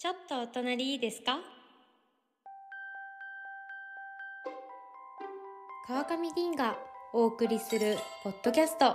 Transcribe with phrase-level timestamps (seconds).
[0.00, 1.40] ちょっとお隣いいですか？
[5.88, 6.76] 川上凛が
[7.12, 8.94] お送りするポッドキャスト。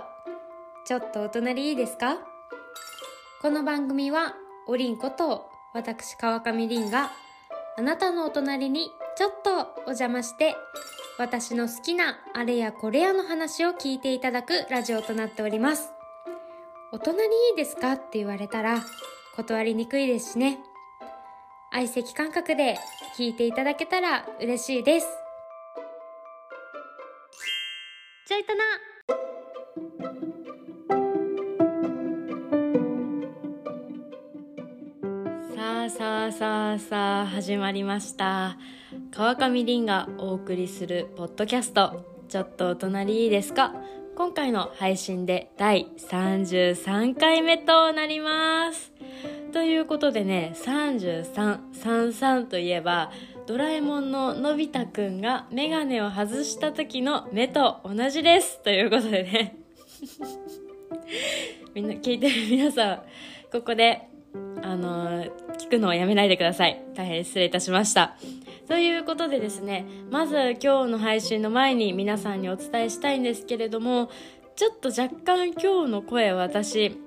[0.86, 2.16] ちょっとお隣いいですか？
[3.42, 4.34] この番組は
[4.66, 7.10] おりんこと私川上凛が
[7.76, 9.50] あなたのお隣にちょっと
[9.82, 10.56] お邪魔して
[11.18, 15.92] 私の好きなあれやこれやの話を聞いていただくラジオとなっております。
[16.92, 17.92] お隣いいですか？
[17.92, 18.82] って言われたら
[19.36, 20.60] 断りにくいですしね。
[21.76, 22.78] 相席感覚で
[23.18, 25.08] 聞いていただけたら嬉しいです。
[28.28, 28.62] ちょいとな。
[35.56, 38.56] さあさあさあさあ始まりました。
[39.10, 42.04] 川上凛がお送りするポッドキャスト。
[42.28, 43.74] ちょっとお隣いいですか？
[44.14, 48.93] 今回の配信で第33回目となります。
[49.54, 53.12] ということでね3333といえば
[53.46, 59.54] ドラえもんののび太くんがメガネを外した時の目と同じですということでね。
[61.72, 63.02] みんな聞いてる皆さん
[63.52, 64.08] ここで
[64.60, 65.24] あの
[65.56, 66.82] 聞くのをやめないでください。
[66.96, 68.16] 大変失礼いたしました。
[68.66, 74.10] ということでですねまず今日の配信の前に皆さんにお伝えしたいんですけれども
[74.56, 76.98] ちょっと若干今日の声私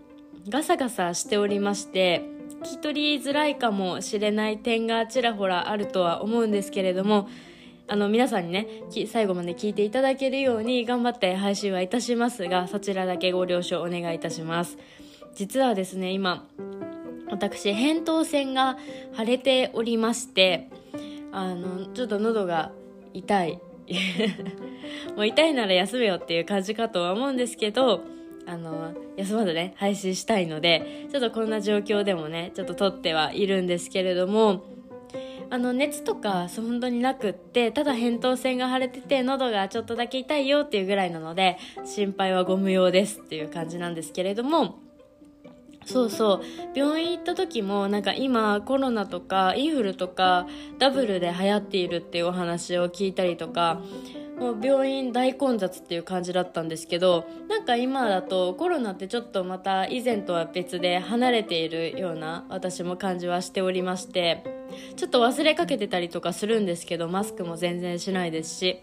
[0.47, 7.27] ガサガサしておりまして聞き取りづらいかもしれない点がちらほらあるとは思うんですけれども
[7.87, 8.67] あの皆さんにね
[9.07, 14.77] 最後まで聞いていただけるように頑張って配信はいたしますがそちらだけご了承お願いいたします。
[15.35, 16.47] 実はですね今
[17.29, 18.77] 私扁桃腺が
[19.15, 20.69] 腫れておりまして
[21.31, 22.71] あのちょっと喉が
[23.13, 23.61] 痛い。
[25.15, 28.03] もう痛いなら休めよっていう感じかとは思うんですけど
[28.47, 34.63] あの休まずね配信したいのでちょっとこんな状況でもねちょっと撮ってはいるんですけれども
[35.49, 44.79] あの熱とかそう本当になくってただ扁桃腺が腫れてて喉がちょっとだけ痛いよっていうぐらいなので心配はご無用ですっていう感じなんですけれども
[45.85, 50.45] そうそう病院行った時もなんか今コロナとかインフルとか
[50.79, 53.81] ダブルで流行っているっていうお話を聞いたりとか
[54.37, 64.43] もう病院大混雑っていう感じだったんですけどなんか今だとコロナってちょっとまた以前とは別で離れているような私も感じはしておりまして
[64.95, 68.81] ちょっと忘れかけてたりとかするんですけどマスクも全然しないですし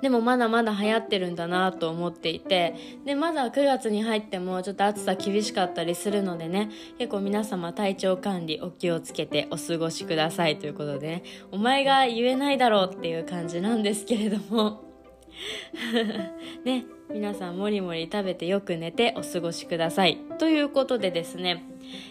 [0.00, 14.92] でもまだまだ流行ってるんだなと思っていてでまだ9月に入ってもちょっと暑さ厳しかったりするのでね結構皆様体調管理お気をつけてお過ごしくださいということでねお前が言えないだろうっていう感じなんですけれども。
[16.64, 21.64] ね皆さんもりもり食べてよく寝てお過ごしくださいということでですね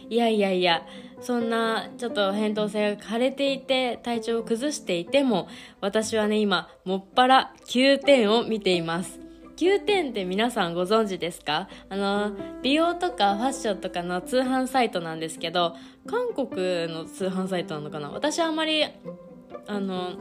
[0.09, 0.85] いやいやいや
[1.21, 5.47] そんなちょっと扁桃腺が腫れていて体調を崩していても
[5.79, 9.19] 私はね今もっぱら9点を見ています。
[9.57, 11.69] 9点って皆さんご存知ですか？
[11.89, 15.75] あの美容とかファッションとかの通販サイトなんですけど
[16.07, 18.09] 韓国の通販サイトなのかな？
[18.09, 18.83] 私はあまり
[19.67, 20.13] あの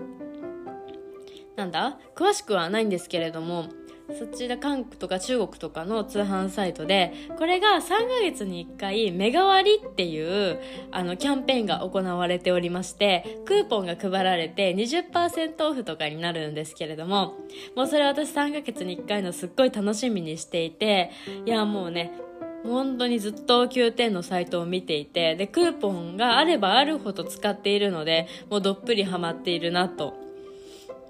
[1.57, 1.99] なんだ？
[2.15, 3.71] 詳しくはないんですけれども
[4.19, 10.61] そちら韓国とか中国とかの通販サイトでこれが3ヶ月に1回目代わりっていう
[10.91, 17.35] あのキャンペーンが行われておりましてクーポンが配られて20%オフとかになるんですけれども
[17.77, 21.11] もうそれ私3ヶ月に1回のすっごい楽しみにしていて
[21.47, 22.13] いやもうね
[22.65, 30.15] 本当にずっと9点のサイトを見ていてでクーポンがあればあるほど使っているのでもうどっぷりハマっているなと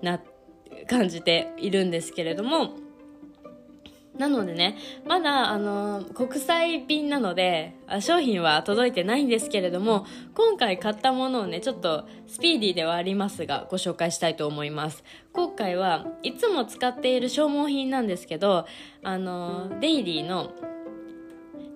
[0.03, 0.21] な
[0.89, 2.75] 感じているんですけれども
[4.21, 4.77] なのでね、
[5.07, 10.05] まだ、あの、国際便なので、商品は届いてないんですけれども、
[10.35, 15.03] 今回買ったものをね、ちょっとスピーディーではありますが、ご紹介したいと思います。
[15.33, 18.67] 今回はいつも使っている消耗品なんですけど、
[19.03, 20.53] あの、デイリーの、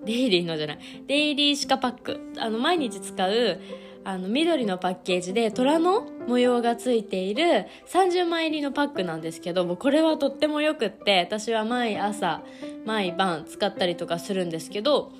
[0.05, 2.19] デイリーのじゃない、デイリーシカパック。
[2.37, 3.59] あの、毎日使う、
[4.05, 12.43] あの緑のパッケージで虎の模様がついている30枚入りのパックなんですけどもこれはとってもよくって私は毎朝
[12.85, 15.11] 毎晩使ったりとかするんですけど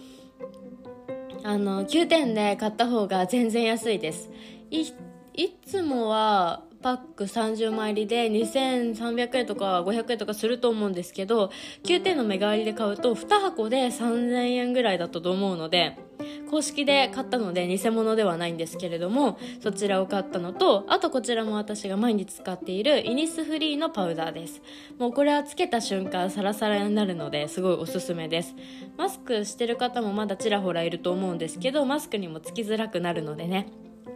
[1.44, 4.32] あの9点で買った方が全然安いです。
[4.72, 4.94] い
[5.34, 11.50] いつもはパック30枚入りで2300円とか500円とかすると思うんですけど
[11.82, 15.98] 9点の目代わりで買うと2箱で3000円ぐらいだったと思うので
[16.52, 24.62] 公式で買ったので偽物ではないんですけれどもそちらを買ったのとあとこちらも私が毎日使っているイニスフリーのパウダーです。
[25.00, 28.54] もうこれはつけた瞬間サラサラになるのですごいおすすめです。
[28.96, 33.70] マスクしてる方もまだちらほらいると思うんですけどマスクにもつきづらくなるのでね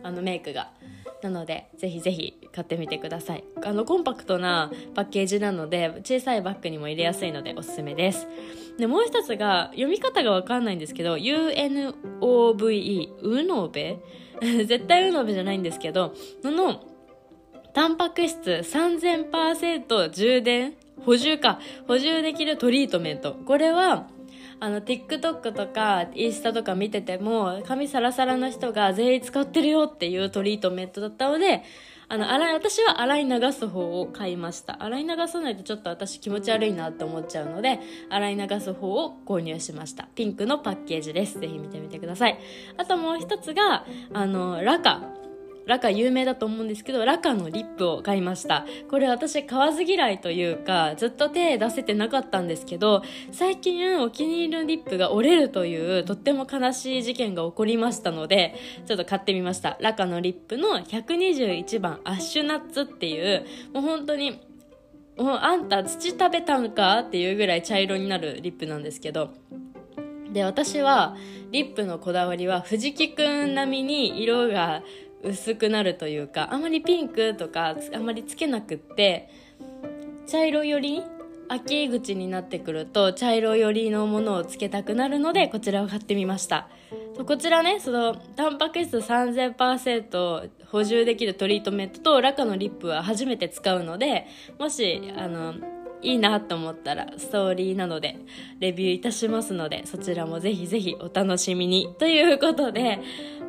[0.04, 0.69] あのメイクが。
[1.21, 3.44] なのでぜひぜひ買ってみてください。
[3.63, 8.27] あのコンパクトなパッケージなので小さいバッグにも入れやすいのでおすすめです。
[8.77, 11.92] でもう一つが読み方がわかんないんですけど UNOVE
[13.21, 13.98] ウノベ？
[14.66, 16.13] 絶対ウノベじゃないんですけど
[16.44, 16.83] のの
[17.74, 20.75] タンパク質3000%充電
[21.06, 23.33] 補充か補充できるトリートメント。
[23.33, 24.07] これは
[24.59, 31.63] あの TikTok とかインスタとか見てても髪サラサラな人が全員使ってるよっていうトリートメントだったので
[32.11, 34.83] あの洗い私は洗い流す方を買いました。
[34.83, 37.79] 洗い流さないとちょっと私気持ち悪いなって思っちゃうので
[38.09, 40.07] 洗い流す方を購入しました。
[40.15, 41.39] ピンクのパッケージです。
[41.39, 42.39] ぜひ見てみてください。
[42.77, 45.19] あともう一つがあのラカ。
[45.69, 48.66] ラカ有名だと思うんですけど、ラカのリップを買いました。
[48.89, 58.56] これ私買わず嫌いというか、ずっと手出せてなかったんですけど、最近お気に入りのリップが折れるというとっても悲しい事件が起こりましたので、
[58.86, 59.77] ちょっと買ってみました。
[59.80, 64.42] ラカのリップの121番アッシュナッツっていう、もう本当に
[65.19, 69.31] もうあんた土食べたんかっていうぐらい茶色になるリップなんですけど
[70.31, 71.18] で私は
[71.51, 74.83] リップのこだわりは藤木くん並みに色が
[75.24, 79.30] 薄くなるというかあまりピンクとかあまりつけなくって
[80.27, 81.04] 茶色寄り
[81.50, 86.69] 秋口になってくると茶色寄りのものをつけたくなるのでこちらを買ってみました。
[87.25, 94.27] こちらねそのタンパク質3000%補充できるトリートメントとラカのリップは初めて使うので
[94.57, 95.56] もしあの
[96.01, 98.15] いいなと思ったらストーリーなので
[98.60, 101.94] レビューいたしますのでそちらもぜひぜひお楽しみに。
[101.98, 103.00] ということで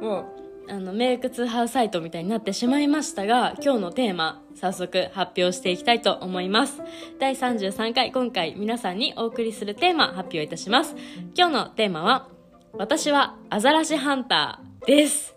[0.00, 0.39] もう
[0.70, 6.80] あのメイク通販サイトみたいになってしまいましたが今日のテーマ早速発表していきたいと思います。
[7.18, 10.94] 第33回今回皆さんにお送りするテーマ発表いたします。
[11.36, 12.28] 今日のテーマは
[12.72, 15.34] 私はアザラシハンターです。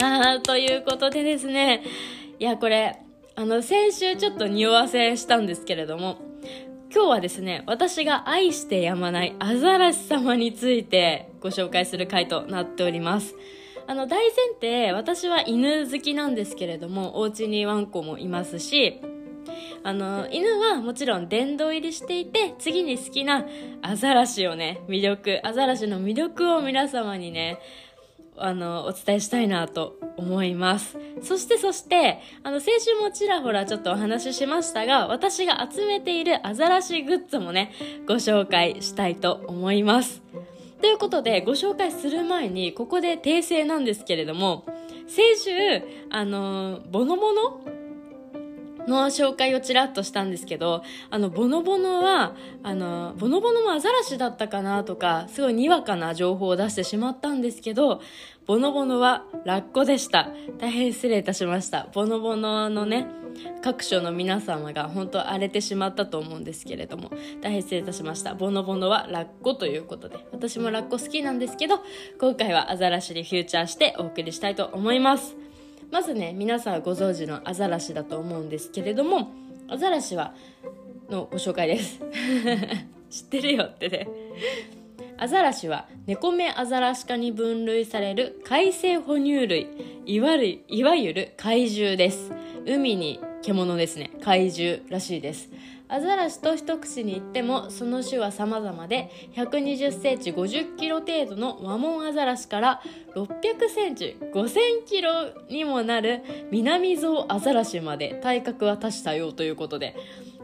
[0.00, 1.82] あーということでですね。
[2.38, 2.98] いやこれ
[3.36, 6.16] あの先週ちょっと匂わせしたんですけれども
[6.90, 13.34] 今日はですね私が愛してやまないアザラシ様についてご紹介する回となっております。
[13.88, 19.00] あの大前提私は犬好きなんですけれどもお家にワンコもいますし
[19.82, 23.46] あの犬はもちろん殿堂入りしていて次に好きな
[23.80, 27.58] アザラシをね魅力アザラシの魅力を皆様にね
[28.36, 30.96] あのお伝えしたいなと思います。
[31.22, 37.72] そしてそしてあの先週もちらほらちょっとお話ししましたが私が集めているアザラシグッズもね
[38.06, 40.22] ご紹介したいと思います。
[40.80, 44.64] ということで、ご紹介する前に、ここで訂正なんですけれども、
[45.08, 45.50] 先週、
[46.10, 47.60] あの、ボノボノ
[48.88, 58.00] の紹介をちらっとしたんですけど、あの、ボノボノは、あの、ボノボノもアザラシだったかなとか、すごいにわかな情報を出してしまったんですけど、
[58.46, 60.30] ボノボノはラッコでした。
[60.58, 61.88] 大変失礼いたしました。
[61.92, 63.06] ボノボノのね、
[63.62, 71.80] 各所の皆様が本当荒れてしまったと思うんですけれども大変失礼いたしましたボノボノはラッコということで私もラッコ好きなんですけど
[72.20, 75.36] 今回はアザラシでフューチャーしてお送りしたいと思います
[75.90, 79.30] まずね皆さんご存知のアザラシだと思うんですけれども
[79.68, 80.34] アザラシは
[81.10, 82.00] のご紹介です。
[83.10, 84.08] 知ってるよってね。
[85.16, 89.66] アザラシは猫目アザラシ科に分類される海生哺乳類
[90.06, 92.30] いわ,るいわゆる怪獣です。
[92.66, 94.10] 海に獣ですね。
[94.22, 95.50] 怪獣らしいです。
[95.90, 102.82] アザラシと一口に言ってもその種は様々で120センチ50キロ程度のワモンアザラシから
[103.14, 105.10] 600センチ5000キロ
[105.48, 109.96] にもなる南ゾウアザラシまで体格は多種多様ということで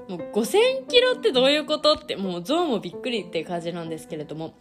[0.08, 4.54] もう5000キロってどういうことってもうゾウもびっくりって感じなんですけれども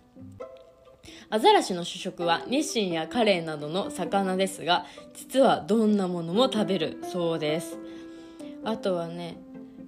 [1.29, 7.77] アザラシの主食はニシンやカレイなどの魚ですが実はどんなものも食べるそうです。
[8.65, 9.37] あとはね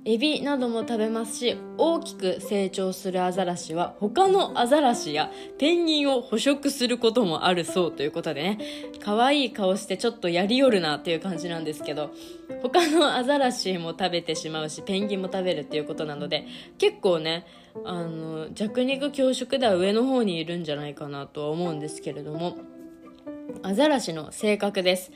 [0.08, 8.60] エビなども食べますし大きく成長するアザラシは他のアザラシやペンギンを捕食することもあるそうということでね。
[9.04, 12.12] 可愛い顔してちょっとやりよるなっていう感じなんですけど
[12.62, 16.46] 他のアザラシも食べてしまうしペンギンも食べるっていうことなので
[16.78, 17.48] 結構ね
[17.84, 22.58] あの弱肉強食では上の方にいるんじゃないかなとは思うんですけれども
[23.64, 25.12] アザラシの性格です。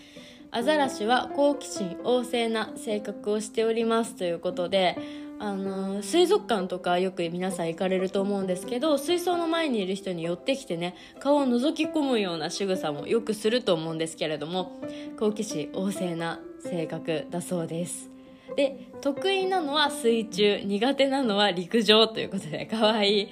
[0.51, 4.97] アザラシは好奇心旺盛な性格をしておりますということで
[5.37, 14.81] あの水族館とかよく皆さん行かれると思うんですけど水槽の前にいる人に寄ってきてね顔を覗き込むような仕草もよくすると思うんですけれども
[15.17, 18.09] 好奇心旺盛な性格だそうです。
[18.55, 23.29] で得意なのは水中苦手なのは陸上ということで可愛い。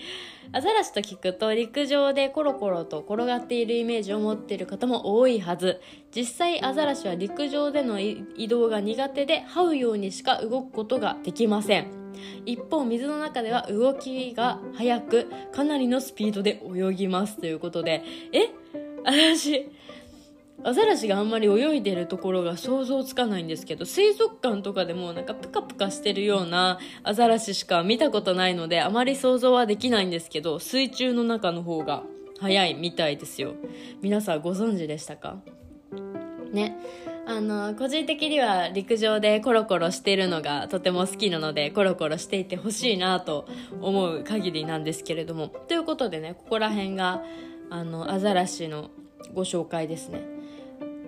[0.54, 5.82] アザラシと聞くと陸上でコロコロと転がっているイメージを持っている方も多いはず。
[6.16, 11.88] 実際アザラシは陸上での移動が苦手で這うようにしか動くことができません。
[12.46, 17.38] 一方水の中では動きが速くかなりのスピードで泳ぎます。
[17.38, 18.04] ということで。
[18.32, 18.50] え？
[19.06, 19.70] アザラシ
[20.64, 32.04] アザラシがあんまり泳いでるところが想像つかないんですけど水族館とかでもなんかプカプカしてるようなアザラシしか見たことないのであまり想像はできないんですけど水中の中の方が
[32.40, 33.54] 早いみたいですよ。
[34.02, 35.38] 皆さんご存知でしたか？
[36.52, 36.78] ね。
[37.26, 43.48] あの個人的には陸上でコロコロしてるのがとても好きなのでコロコロしていてほしいなと
[43.82, 45.48] 思う限りなんですけれども。
[45.50, 47.24] ということでねここら辺が
[47.70, 48.92] あのアザラシの
[49.34, 50.37] ご紹介ですね。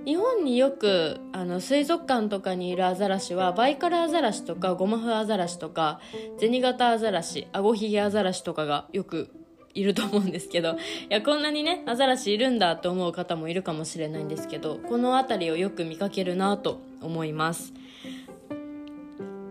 [0.06, 6.00] 日本によくあの水族館とかにいるアザラシはバイカルアザラシとかゴマフアザラシとか
[6.40, 9.30] 銭形アザラシアゴヒゲアザラシとかがよく
[9.74, 10.78] いると思うんですけど い
[11.10, 17.74] やこんなにねアザラシいるんだと思う方もいるかもしれないんですけどこの辺りをよく見かけるなと思います。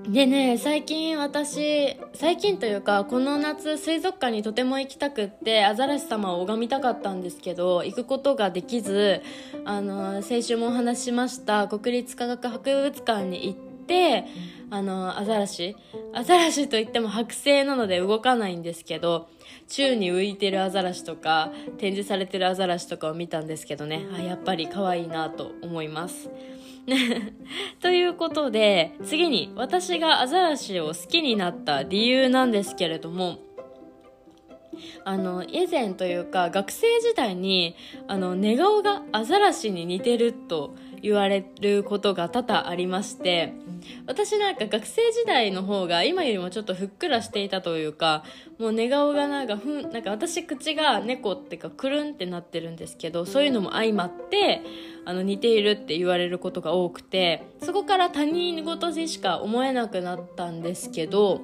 [0.09, 9.21] でね最近私最近というかこの夏水族館にとても行きたくってアザラシ様を拝みたかったんですけど行くことができず
[9.67, 14.25] あの先週もお話ししました国立科学博物館に行って
[14.71, 15.77] あのアザラシ
[16.15, 19.29] アザラシといっても剥製なので動かないんですけど
[19.69, 24.07] 宙に浮いてるアザラシとか展示されてるアザラシとかを見たんですけどね。
[24.17, 26.31] あやっぱり可愛いなと思います。
[27.81, 33.48] ということで次に私がアザラシを好きになった理由なんですけれども
[35.05, 43.55] あの以前というか学生時代にあの寝顔がアザラシに似てると言われることが多々ありまして
[44.07, 48.25] 私なんか学生時代の方が今よりもちょっとふっくらしていたというか
[48.59, 54.63] もう寝顔がなんかふんなんか私口が猫っていうかくるんってなってるんですけどそういうのも相まって
[55.05, 61.41] あの似ているって言われることが多くてそこから他人事にしか思えなくなったんですけど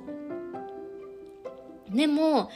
[1.90, 2.50] でも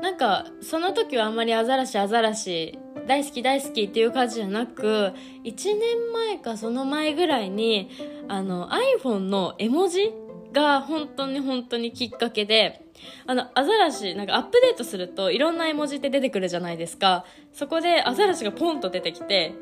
[0.00, 5.12] なんかその時はあんまりアザラシアザラシ大好き大好きっていう感じじゃなく
[5.44, 7.90] 1年前かその前ぐらいに
[8.28, 8.68] あの
[9.00, 10.12] iPhone の絵文字
[10.52, 12.86] が本当に本当にきっかけで
[13.26, 17.24] あのアザラシなんかアップデートするといろんな絵文字って出てくるじゃないですか。
[17.52, 19.54] そこでアザラシがポンと出てきて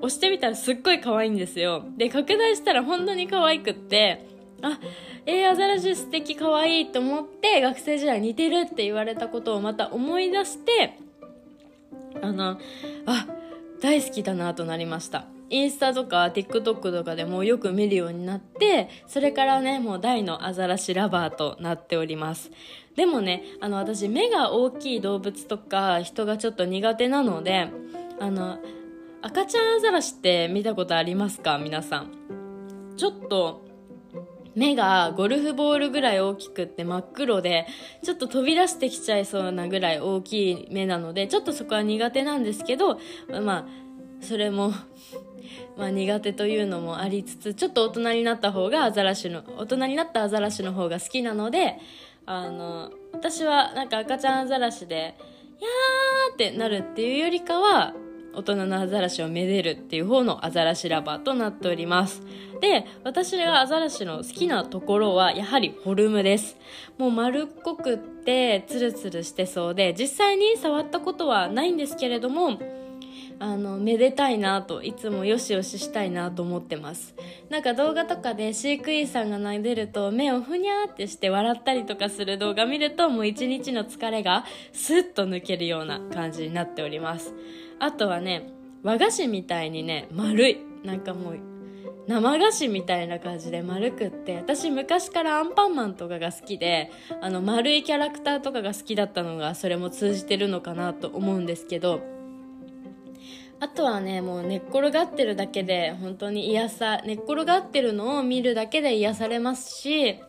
[0.00, 1.84] 押してみたらすっごい可愛いんですよ。
[1.96, 4.26] で拡大したら本当に可愛くって
[4.62, 4.78] あ
[5.26, 10.98] えー、アザラシ素敵可愛いと思って学生時代似てるって言われたことをまた思い出して
[12.22, 12.58] あの
[13.06, 13.26] あ
[13.82, 15.26] 大好きだなとなりました。
[15.50, 22.50] インスタとか TikTok とかでもよく見るようになってそれからねもう大のアザラシラバーとなっております。
[22.96, 27.68] でもねあの私目が大きい動物とか人がちょっと苦手なので
[28.20, 28.58] あの
[29.20, 31.58] 赤ちゃんアザラシって見たことありますか？
[31.58, 32.10] 皆さん。
[32.96, 33.63] ちょっと
[34.54, 37.66] 目がゴルフボールぐらい大きくって真っ黒で
[38.02, 43.66] ちょっと飛び出してきちゃいそうなぐらい大きい目なのでちょっとそこは苦手なんですけどまあ
[44.20, 44.72] それも
[45.76, 51.78] まあ苦手というのもありつつちょっと大人になった方がアザラシの大人になったアザラシの方が好きなので
[52.26, 54.96] あの私はなんか赤ちゃんアザラシで
[55.60, 57.94] 「やー!」ってなるっていうよりかは
[58.36, 62.22] 大人のアザラシをめでるっていう方のアザラシラバーとなっております
[62.64, 66.56] で私がアザラシの好きなところはやはりフォルムです。
[66.96, 72.58] もう丸っこくってツルツルしてそうで実際に触ったことはないんですけれども
[73.38, 77.14] あのめでたいなといつもよしよししたいなと思ってます。
[77.50, 87.34] なんか動画とかで飼育員さんが撫でると目をふにゃーってして笑ったりとかする動画見るともう一日の疲れがスッと抜けるような感じになっております。
[87.78, 88.48] あとはね
[88.82, 90.56] 和菓子みたいにね丸い。
[90.82, 91.53] なんかもう
[92.06, 96.90] 生菓子みたいな感じで丸くって私昔からアンパンマンとかが好きで
[97.22, 102.02] あの丸いキャラクターとかが好きだったのがそれも通じてるのかなと思うんですけど
[103.60, 110.20] あとはねもう寝っ転がってるだけで本当に癒さ寝っ転がってるのを見るだけで癒されますし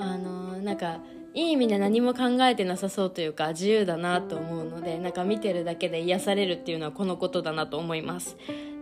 [0.00, 1.00] あの、なんか
[1.34, 8.36] いい意味で何も考えてなさそうというか自由だなと思うのでなんか見てるだけで癒されるっていうのはこのことだなと思います。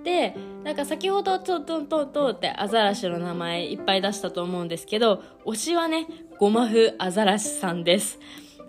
[0.06, 6.06] でなんか先ほどトントントントンってアザラシの名前いっぱい出したと思うんですけど推しはね
[6.38, 8.20] ゴマフアザラシさんです。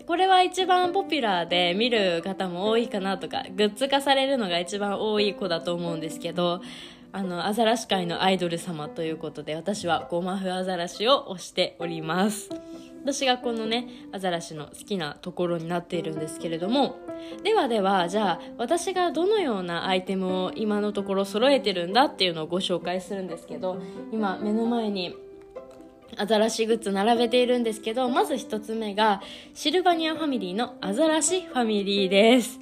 [0.08, 6.62] これは一番ポピュラーで見る方も多いかなとかグッズ化されるのが一番多い子だと思うんですけど
[7.12, 12.50] あのアザラシ界のアイドル様ということで私はゴマフアザラシを推しております。
[13.04, 16.98] 私がこのねアザラシの好きなところになっているんですけれども
[17.44, 25.16] ではではじゃあ私がどのようなアイテムを今のところ揃えてるんだっていうのをご紹介するんですけど今目の前に
[26.16, 29.22] アザラシグッズ並べているんですけどまず1つ目が
[29.54, 32.60] シルバニアファミリーのアザラシファミリーです。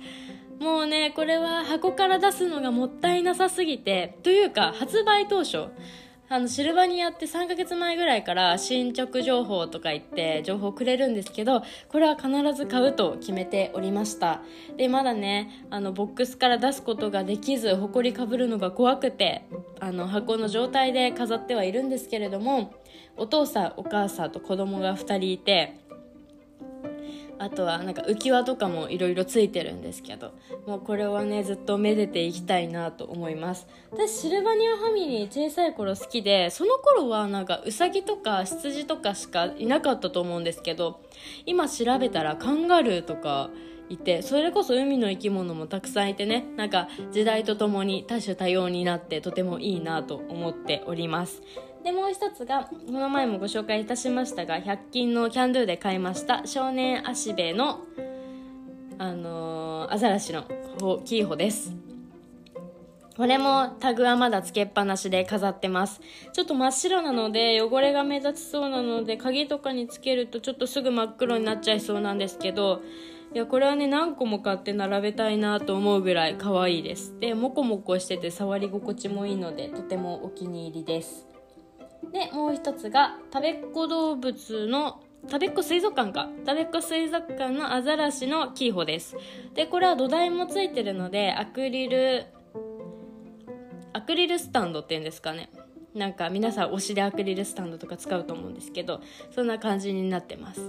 [0.60, 5.68] もうねこれは箱から出すのがもったいなさすぎてというか発売当初
[6.28, 14.42] あのシルバニアって3ヶ月前ぐらいから進捗情報とか言って情報くれるんですけどこれは必ず買うと決めておりました。
[14.76, 19.46] でまだねあのボックスから出すことができず埃かぶるのが怖くて
[19.80, 22.74] あの箱の状態で飾ってはいるんですけれども
[23.18, 25.85] お父さんお母さんと子供が2人いて
[27.40, 30.34] あとはなんか浮き輪とかもいろいろついてるんですけど
[30.66, 33.68] もうこれはねずっとめでていきたいなと思います。
[33.92, 41.02] 私シルバニアファミリー小さい頃好きでその頃はなんかウサギとか羊とかしかいなかったと思うんですけど
[41.46, 43.50] 今調べたらカンガルーとか
[43.90, 51.42] いてそれこそ海の生き物もたくさんいてねなんか時代とともに多種多様になってとてもいいなと思っております。
[51.86, 57.80] でもう一つがこの前もご紹介いたしましたが100均のキャンドゥで買いました少年足部の
[58.98, 60.46] あのー、アザラシの
[61.06, 61.76] キーホです。
[63.16, 66.02] これもタグはまだつけっぱなしで飾ってます。
[66.34, 72.82] ちょっと真っ白なので汚れが目立ちそうなので鍵とかにつけるとちょっとすぐ真っ黒になっちゃいそうなんですけど
[73.34, 77.14] いやこれはね何個も買って並べたいなと思うぐらい可愛いです。
[77.20, 81.35] でモコモコしてて触り心地もいいのでとてもお気に入りです。
[82.12, 86.30] でもう一つがたべっ子動物のたべっ子水族館か。
[86.46, 89.16] たべっ子水族館のアザラシのキーホです。
[89.56, 92.26] でこれは土台もついてるのでアクリル
[93.94, 95.50] アクリルスタンドっていうんですかね。
[95.96, 99.00] なんか皆さん推しでアクリルスタンドとか使うと思うんですけど
[99.32, 100.62] そんな感じになってます。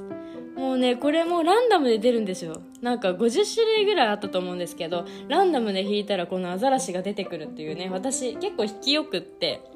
[0.57, 2.63] もうねこれもランダムで出るんですよ。
[2.81, 9.76] なんか50種類ぐらいあったと思うんですけどランダムで引いたらこのアザラシが出てくるっていうね私結構引きよくって。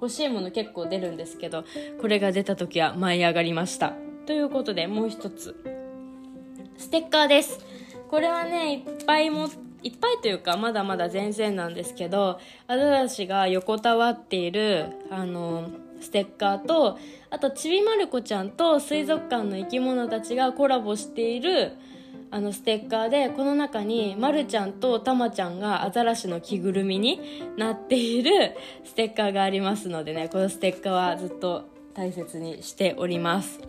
[0.00, 1.64] 欲しいもの結構出るんですけど
[2.00, 3.94] これが出た時は舞い上がりました。
[4.26, 5.54] ということでもう一つ。
[6.78, 7.58] ステッカーです。
[8.08, 9.48] これはねいっぱいも
[9.82, 16.98] いっぱいというかまだまだ全然なんですけどアザラシが横たわっているあのステッカーと
[17.30, 21.72] あとちびまる子ちゃんと水族館の生き物たちがコラボしている
[22.32, 27.20] あのステッカーでこの中にまるちゃんとたまちゃんがアザラシの着ぐるみに
[27.56, 33.60] なっているステッカーがありますのでねこのステッカーはずっと大切にしております。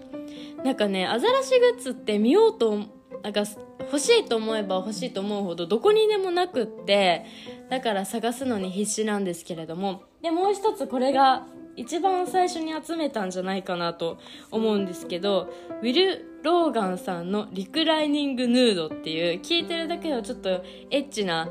[0.63, 2.85] なんかねアザラシグッズって見ようと
[3.23, 3.43] なんか
[3.79, 7.25] 欲しいと思えば欲しいと思うほどどこにでもなくって
[7.69, 11.45] だから探すのに必死なんですけれどもでもう一つこれが
[11.75, 14.19] 一番最初に集めたんじゃないかなと
[14.51, 21.49] 思うんですけどウィル・ローガンさんの「リクライニング・ヌード」っていう聞いてるだけではちょっとエッチな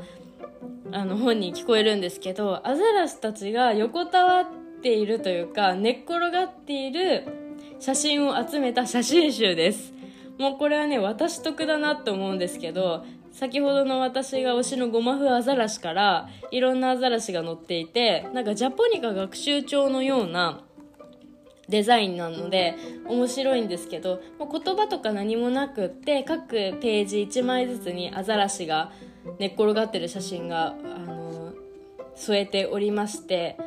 [0.91, 4.45] あの本に聞こえるんですけどアザラシたちが横たわっ
[4.81, 7.23] ているというか寝っ転がっている
[7.79, 9.93] 写真を集めた写真集です。
[10.37, 20.61] もうこれはね私得だなと思うんですけど先ほどの私が推しのゴマフアザラシからいろんなアザラシが載っていてなんかジャポニカ学習帳のような
[21.71, 22.75] デザインなので
[23.07, 28.91] 面白いんですけどもう言葉とか何もなくって各ページ1枚ずつにアザラシが
[29.39, 31.53] 寝っ転がってる写真が、あの
[32.15, 33.57] 添えておりまして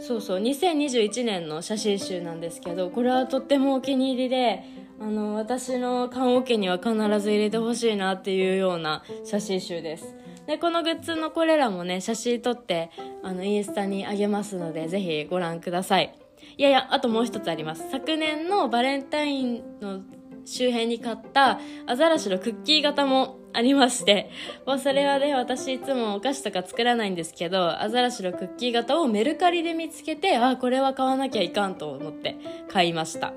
[0.00, 4.64] そうそう2021年の写真集なんですけどこれはとってもお気に入りで
[5.00, 10.14] あの私の棺桶には必ず入れてほしいなっていうような写真集です。
[10.46, 12.90] でこのグッズのこれらもね写真撮って
[13.22, 16.14] あのインスタにあげますのでぜひご覧ください
[16.56, 17.84] いやいやあともう一つあります。
[17.90, 20.00] 昨年のバレンタインの
[20.44, 24.30] 周辺に買ったアザラシのクッキー型もありまして、
[24.66, 32.36] もうそれはね、私いつもお菓子とか作らないんですけど、アザラシのクッキー型をメルカリで見つけて、あ、これは買わなきゃいかんと思って
[32.68, 33.32] 買いました。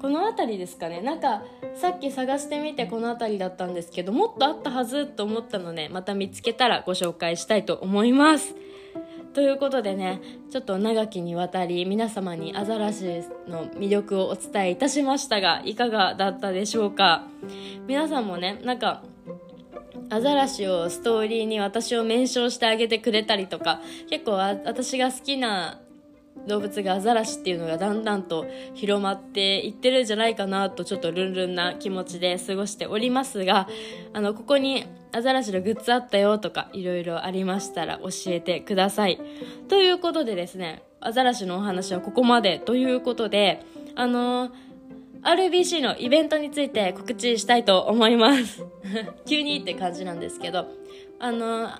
[0.00, 1.02] この辺りですかね。
[1.02, 1.42] なんか
[1.74, 8.54] さっき探してみてこの辺りだったんですけどもっとあったはずと思ったのでまた見つけたらご紹介したいと思います。
[9.32, 17.26] ということでねちょっと長きにわたり皆様にアザラシの魅力をお伝えいたしましたがいかがだったでしょうか？
[17.86, 19.02] 皆さんもねなんか
[20.08, 25.80] アザラシをストーリーに私を名称してあげてくれたりとか結構私が好きな
[26.46, 33.68] 動物がアザラシっていうのがだんだんと広まっていってるんじゃないかなとちょっとルンルンな気持ちで過ごしておりますが
[34.12, 39.20] あのここにアザラシのグッズあったよとかいろいろありましたら教えてください。
[39.68, 43.64] ということでですねアザラシのお話はここまでということで
[43.94, 44.50] あの
[45.22, 48.64] RBC のイベントについて告知したいと思います。
[49.26, 50.68] 急にって感じなんですけど
[51.18, 51.70] あの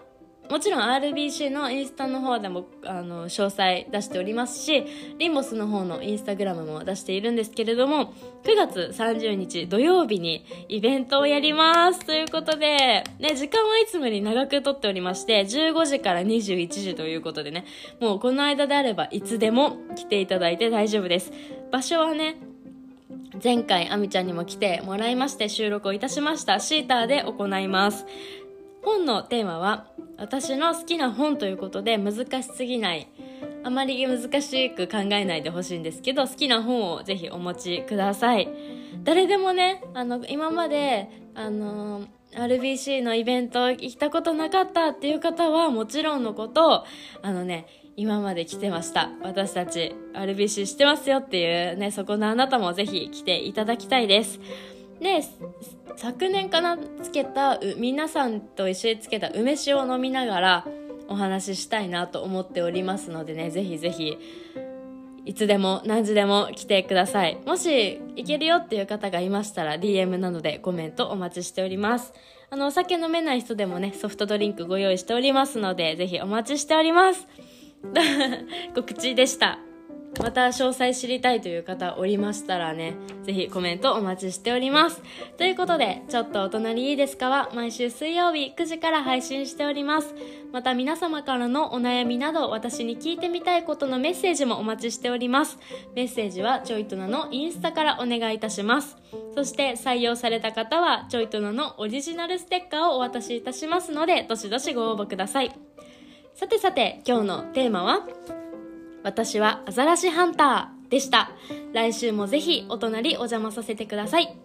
[0.50, 4.84] もちろん RBC のインスタの方でもあの詳細出しておりますし
[5.16, 17.64] リンボスの方のインスタグラムも出しているんですけれども9月30日土曜日にイベントをやりますということで、ね、時間はいつもより長くとっておりまして15時から21時ということでね
[18.00, 21.32] もうこの間であればいつでも来ていただいて大丈夫です。
[21.70, 22.36] 場所はね
[23.42, 26.58] 前回あみちゃんにも来てもらいまして収録をいたしました。
[26.58, 28.04] シーターで行います。
[28.82, 33.08] 本のテーマは私の好きな本ということで難しすぎない。
[33.62, 38.48] あまり難しく考えないでほしいんですけど好きな本をぜひお持ちください。
[39.04, 46.84] 誰でもねあの今まであの RBC のイベント行ったことなかったっていう方はもちろんのこと
[47.22, 47.66] あのね
[47.96, 49.10] 今まで来てました。
[49.22, 54.40] 私たち RBC 知ってますよっていうねそこのあなたもぜひ来ていただきたいです。
[55.00, 55.22] で
[55.96, 60.66] 昨年かなつけた皆さんと一緒につけた梅酒を飲みながら
[61.08, 64.18] お話ししたいなと思っておりますのでねぜひぜひ
[65.26, 67.38] いつでも何時でも来てください。
[67.46, 72.14] もし行けるよっていう方がいましたら DM なのでコメントお待ちしております。
[72.48, 77.28] あのお酒飲めない人でもねソフトドリンクご用意しておりますのでぜひお待ちしております。
[78.74, 79.58] 告知でした。
[80.18, 85.00] また詳細知りたいという方おりましたらね、ぜひコメントお待ちしております。
[85.38, 90.14] ということで、ちょっとお隣いいですかは毎週水曜日9時から配信しております。
[90.52, 95.58] また皆様からのお悩みなど私に聞いてみたいことのメッセージもお待ちしております。
[95.94, 98.96] メッセージはちょいとなのインスタからお願いいたします。
[99.34, 105.52] そして採用された方はちょいとなのオリジナルステッカーをお渡しいたしますので、どしどしご応募ください。
[106.34, 108.39] さてさて、今日のテーマは？
[109.02, 111.30] 私はアザラシハンターでした。
[111.72, 114.36] 来週もぜひお隣お邪魔させてください。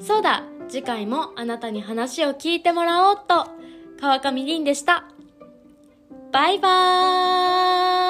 [0.00, 3.50] そうだ、次回もあなたに話を聞いてもらおうっと、
[4.00, 5.04] 川上凛でした。
[6.30, 8.07] バイバーイ